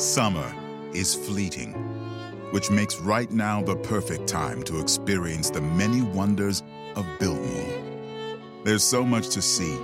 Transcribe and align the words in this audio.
Summer 0.00 0.54
is 0.94 1.14
fleeting, 1.14 1.74
which 2.52 2.70
makes 2.70 2.98
right 3.00 3.30
now 3.30 3.62
the 3.62 3.76
perfect 3.76 4.26
time 4.26 4.62
to 4.62 4.80
experience 4.80 5.50
the 5.50 5.60
many 5.60 6.00
wonders 6.00 6.62
of 6.96 7.06
Biltmore. 7.18 8.62
There's 8.64 8.82
so 8.82 9.04
much 9.04 9.28
to 9.34 9.42
see, 9.42 9.78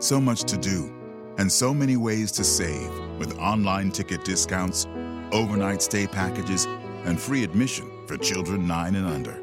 so 0.00 0.20
much 0.20 0.42
to 0.42 0.58
do, 0.58 0.92
and 1.38 1.50
so 1.50 1.72
many 1.72 1.96
ways 1.96 2.30
to 2.32 2.44
save 2.44 2.90
with 3.18 3.38
online 3.38 3.90
ticket 3.90 4.22
discounts, 4.22 4.86
overnight 5.32 5.80
stay 5.80 6.06
packages, 6.06 6.66
and 7.06 7.18
free 7.18 7.42
admission 7.42 7.90
for 8.06 8.18
children 8.18 8.68
9 8.68 8.96
and 8.96 9.06
under. 9.06 9.42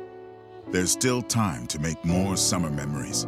There's 0.68 0.92
still 0.92 1.24
time 1.24 1.66
to 1.66 1.80
make 1.80 2.06
more 2.06 2.38
summer 2.38 2.70
memories. 2.70 3.26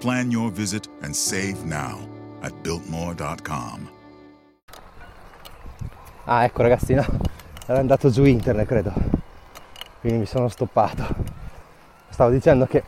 Plan 0.00 0.30
your 0.30 0.50
visit 0.50 0.86
and 1.00 1.16
save 1.16 1.64
now 1.64 2.06
at 2.42 2.62
Biltmore.com. 2.62 3.88
Ah, 6.28 6.42
ecco 6.42 6.62
ragazzi, 6.62 6.92
no, 6.92 7.06
era 7.68 7.78
andato 7.78 8.10
giù 8.10 8.24
internet, 8.24 8.66
credo. 8.66 8.92
Quindi 10.00 10.18
mi 10.18 10.26
sono 10.26 10.48
stoppato. 10.48 11.06
Stavo 12.08 12.30
dicendo 12.30 12.66
che 12.66 12.82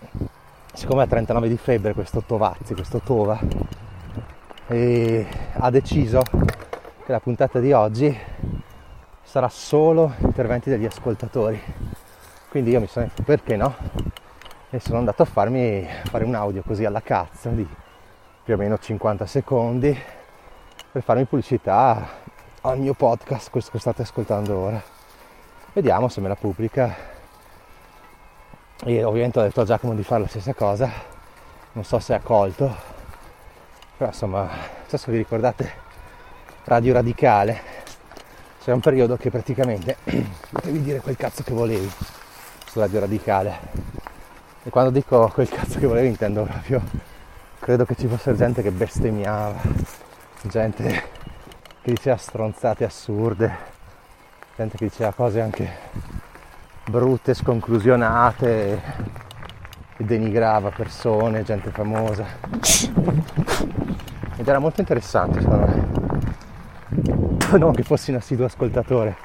siccome 0.74 1.02
ha 1.02 1.06
39 1.06 1.48
di 1.48 1.56
febbre 1.56 1.94
questo 1.94 2.20
Tovazzi, 2.26 2.74
questo 2.74 2.98
Tova, 2.98 3.38
ha 4.66 5.70
deciso 5.70 6.22
che 7.04 7.12
la 7.12 7.20
puntata 7.20 7.60
di 7.60 7.70
oggi 7.70 8.18
sarà 9.22 9.48
solo 9.48 10.14
interventi 10.18 10.68
degli 10.68 10.86
ascoltatori. 10.86 11.62
Quindi 12.48 12.70
io 12.70 12.80
mi 12.80 12.88
sono 12.88 13.06
detto 13.06 13.22
perché 13.22 13.54
no? 13.54 13.72
E 14.68 14.80
sono 14.80 14.98
andato 14.98 15.22
a 15.22 15.26
farmi 15.26 15.86
fare 16.06 16.24
un 16.24 16.34
audio 16.34 16.62
così 16.66 16.84
alla 16.84 17.02
cazzo 17.02 17.50
di 17.50 17.66
più 18.42 18.54
o 18.54 18.56
meno 18.56 18.78
50 18.78 19.26
secondi 19.26 19.96
per 20.90 21.02
farmi 21.04 21.24
pubblicità 21.24 22.26
al 22.70 22.78
mio 22.78 22.92
podcast, 22.92 23.50
questo 23.50 23.70
che 23.70 23.78
state 23.78 24.02
ascoltando 24.02 24.56
ora. 24.56 24.82
Vediamo 25.72 26.08
se 26.08 26.20
me 26.20 26.28
la 26.28 26.34
pubblica. 26.34 26.94
E 28.84 29.04
ovviamente 29.04 29.38
ho 29.38 29.42
detto 29.42 29.62
a 29.62 29.64
Giacomo 29.64 29.94
di 29.94 30.02
fare 30.02 30.22
la 30.22 30.28
stessa 30.28 30.52
cosa, 30.54 30.90
non 31.72 31.84
so 31.84 31.98
se 31.98 32.14
ha 32.14 32.20
colto, 32.20 32.74
però 33.96 34.10
insomma, 34.10 34.42
non 34.42 34.86
so 34.86 34.96
se 34.96 35.10
vi 35.10 35.16
ricordate 35.16 35.72
Radio 36.64 36.92
Radicale, 36.92 37.60
c'era 38.60 38.74
un 38.74 38.80
periodo 38.80 39.16
che 39.16 39.30
praticamente 39.30 39.96
potevi 40.52 40.82
dire 40.82 41.00
quel 41.00 41.16
cazzo 41.16 41.42
che 41.42 41.52
volevi 41.52 41.90
su 42.66 42.78
Radio 42.78 43.00
Radicale. 43.00 43.58
E 44.62 44.70
quando 44.70 44.90
dico 44.90 45.28
quel 45.32 45.48
cazzo 45.48 45.78
che 45.78 45.86
volevi 45.86 46.08
intendo 46.08 46.44
proprio, 46.44 46.82
credo 47.58 47.84
che 47.84 47.96
ci 47.96 48.06
fosse 48.06 48.36
gente 48.36 48.62
che 48.62 48.70
bestemmiava, 48.70 49.56
gente 50.42 51.16
che 51.88 51.94
diceva 51.94 52.16
stronzate 52.18 52.84
assurde, 52.84 53.56
gente 54.56 54.76
che 54.76 54.88
diceva 54.88 55.10
cose 55.12 55.40
anche 55.40 55.70
brutte, 56.84 57.32
sconclusionate 57.32 58.82
e 59.96 60.04
denigrava 60.04 60.70
persone, 60.70 61.42
gente 61.44 61.70
famosa. 61.70 62.26
Ed 64.36 64.46
era 64.46 64.58
molto 64.58 64.80
interessante 64.80 65.40
secondo 65.40 65.66
me. 65.66 65.86
Non 67.58 67.72
che 67.72 67.82
fossi 67.82 68.10
un 68.10 68.16
assiduo 68.16 68.44
ascoltatore 68.44 69.16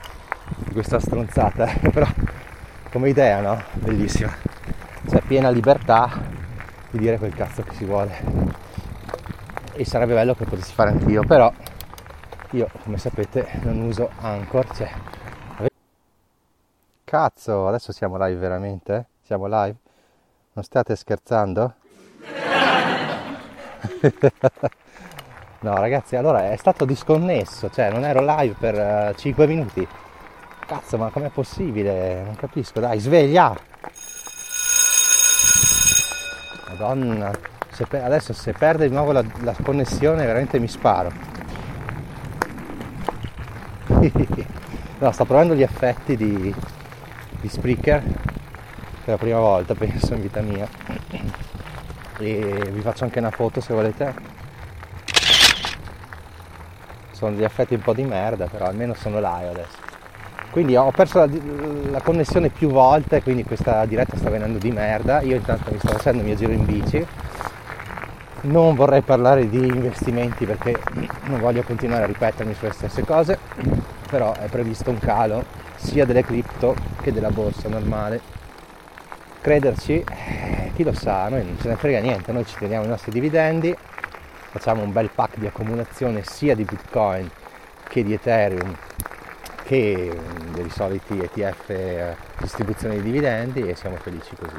di 0.60 0.72
questa 0.72 1.00
stronzata, 1.00 1.68
però 1.92 2.08
come 2.92 3.10
idea 3.10 3.42
no? 3.42 3.62
Bellissima. 3.74 4.32
C'è 5.06 5.20
piena 5.28 5.50
libertà 5.50 6.10
di 6.90 6.98
dire 6.98 7.18
quel 7.18 7.36
cazzo 7.36 7.62
che 7.62 7.74
si 7.74 7.84
vuole. 7.84 8.22
E 9.74 9.84
sarebbe 9.84 10.14
bello 10.14 10.34
che 10.34 10.46
potessi 10.46 10.74
fare 10.74 10.92
anch'io, 10.92 11.26
però 11.26 11.52
io 12.54 12.70
come 12.84 12.98
sapete 12.98 13.48
non 13.64 13.80
uso 13.82 14.10
Anchor, 14.20 14.76
cioè... 14.76 14.92
Cazzo, 17.04 17.68
adesso 17.68 17.92
siamo 17.92 18.24
live 18.24 18.40
veramente? 18.40 19.08
Siamo 19.22 19.48
live? 19.48 19.76
Non 20.54 20.64
state 20.64 20.96
scherzando? 20.96 21.74
no 25.62 25.76
ragazzi, 25.76 26.16
allora 26.16 26.52
è 26.52 26.56
stato 26.56 26.86
disconnesso, 26.86 27.70
cioè 27.70 27.92
non 27.92 28.04
ero 28.04 28.24
live 28.24 28.56
per 28.60 28.76
uh, 28.76 29.10
eh, 29.10 29.16
5 29.16 29.48
minuti. 29.48 29.88
Cazzo, 30.66 30.98
ma 30.98 31.10
com'è 31.10 31.30
possibile? 31.30 32.24
Non 32.24 32.36
capisco, 32.36 32.80
dai, 32.80 33.00
sveglia! 33.00 33.56
Madonna, 36.70 37.32
se 37.70 37.86
per, 37.86 38.04
adesso 38.04 38.34
se 38.34 38.54
perde 38.54 38.88
di 38.88 38.94
nuovo 38.94 39.12
la, 39.12 39.24
la 39.42 39.56
connessione 39.62 40.26
veramente 40.26 40.60
mi 40.60 40.68
sparo. 40.68 41.33
no, 45.00 45.12
sto 45.12 45.26
provando 45.26 45.56
gli 45.56 45.62
effetti 45.62 46.16
di, 46.16 46.54
di 47.40 47.48
Spreaker 47.48 48.02
per 48.02 49.14
la 49.14 49.18
prima 49.18 49.40
volta 49.40 49.74
penso 49.76 50.14
in 50.14 50.22
vita 50.22 50.42
mia. 50.42 50.68
E 52.20 52.70
vi 52.72 52.82
faccio 52.82 53.04
anche 53.04 53.20
una 53.20 53.32
foto 53.32 53.60
se 53.62 53.74
volete. 53.74 54.14
Sono 57.12 57.36
degli 57.36 57.44
effetti 57.44 57.74
un 57.74 57.82
po' 57.82 57.94
di 57.94 58.04
merda 58.04 58.48
però 58.48 58.66
almeno 58.66 58.94
sono 58.94 59.18
live 59.18 59.50
adesso. 59.50 59.78
Quindi 60.52 60.76
ho 60.76 60.92
perso 60.92 61.20
la, 61.20 61.30
la, 61.90 62.02
connessione 62.02 62.50
più 62.50 62.70
volte 62.70 63.24
quindi 63.24 63.44
questa 63.44 63.86
diretta 63.86 64.18
sta 64.18 64.30
venendo 64.30 64.60
di 64.60 64.72
merda. 64.72 65.22
Io 65.22 65.36
intanto 65.36 65.72
mi 65.72 65.80
sto 65.80 65.94
facendo 65.94 66.22
il 66.22 66.28
mio 66.28 66.36
giro 66.36 66.52
in 66.52 66.66
bici 66.66 67.06
non 68.44 68.76
vorrei 68.76 69.02
parlare 69.02 69.50
di 69.50 69.58
investimenti 69.58 70.46
perché 70.46 70.78
non 71.26 71.40
voglio 71.40 71.64
continuare 71.64 72.04
a 72.04 72.08
ripetermi 72.08 72.54
sulle 72.54 72.72
stesse 72.72 73.04
cose 73.04 73.38
però 74.10 74.34
è 74.34 74.48
previsto 74.48 74.90
un 74.90 75.00
calo 75.00 75.44
sia 75.76 76.06
delle 76.06 76.24
cripto 76.24 76.76
che 77.02 77.12
della 77.12 77.30
borsa 77.30 77.68
normale 77.68 78.22
crederci 79.42 80.04
eh, 80.04 80.72
chi 80.76 80.84
lo 80.84 80.94
sa 80.94 81.30
noi 81.30 81.44
non 81.44 81.58
ce 81.60 81.70
ne 81.70 81.76
frega 81.76 82.00
niente 82.00 82.32
noi 82.32 82.46
ci 82.46 82.56
teniamo 82.58 82.86
i 82.86 82.90
nostri 82.90 83.12
dividendi 83.12 83.76
facciamo 84.52 84.84
un 84.84 84.92
bel 84.92 85.10
pack 85.14 85.38
di 85.38 85.48
accumulazione 85.48 86.24
sia 86.24 86.56
di 86.56 86.64
bitcoin 86.64 87.30
che 87.88 88.04
di 88.04 88.14
ethereum 88.14 88.76
che 89.64 90.16
dei 90.52 90.70
soliti 90.70 91.18
ETF 91.18 91.70
eh, 91.70 92.16
distribuzione 92.40 92.96
di 92.96 93.02
dividendi 93.02 93.68
e 93.68 93.76
siamo 93.76 93.96
felici 93.96 94.36
così. 94.36 94.56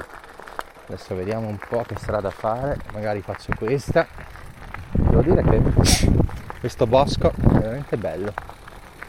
Adesso 0.87 1.15
vediamo 1.15 1.49
un 1.49 1.59
po' 1.69 1.83
che 1.87 1.95
strada 1.97 2.31
fare, 2.31 2.79
magari 2.93 3.21
faccio 3.21 3.53
questa. 3.57 4.07
Devo 4.93 5.23
dire 5.23 5.43
che 5.43 5.63
questo 6.61 6.87
bosco 6.87 7.31
è 7.31 7.47
veramente 7.47 7.97
bello. 7.97 8.33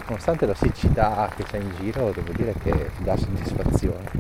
Nonostante 0.08 0.46
la 0.46 0.54
siccità 0.54 1.30
che 1.36 1.44
c'è 1.44 1.58
in 1.58 1.74
giro, 1.80 2.12
devo 2.12 2.32
dire 2.32 2.54
che 2.62 2.92
dà 3.00 3.18
soddisfazione. 3.18 4.12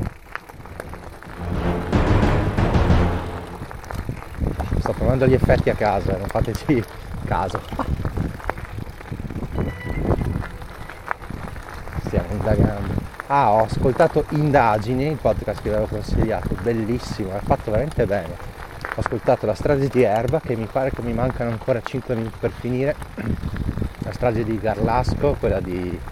Sto 4.79 4.91
provando 4.93 5.25
gli 5.25 5.33
effetti 5.33 5.69
a 5.69 5.75
casa, 5.75 6.17
non 6.17 6.27
fateci 6.27 6.83
caso. 7.25 8.03
stiamo 12.15 12.31
indagando. 12.31 13.04
Ah, 13.27 13.53
ho 13.53 13.63
ascoltato 13.63 14.23
Indagini, 14.29 15.07
il 15.07 15.17
podcast 15.17 15.63
che 15.63 15.69
avevo 15.69 15.87
consigliato, 15.87 16.55
bellissimo, 16.61 17.35
è 17.35 17.39
fatto 17.43 17.71
veramente 17.71 18.05
bene. 18.05 18.35
Ho 18.95 18.99
ascoltato 18.99 19.47
la 19.47 19.55
strage 19.55 19.87
di 19.87 20.03
Erba, 20.03 20.39
che 20.39 20.55
mi 20.55 20.67
pare 20.71 20.91
che 20.91 21.01
mi 21.01 21.11
mancano 21.11 21.49
ancora 21.49 21.81
5 21.81 22.13
minuti 22.13 22.37
per 22.39 22.51
finire, 22.51 22.95
la 24.03 24.11
strage 24.11 24.43
di 24.43 24.59
Garlasco, 24.59 25.35
quella 25.39 25.59
di 25.59 25.99